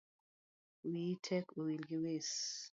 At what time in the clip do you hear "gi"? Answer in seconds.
1.89-1.97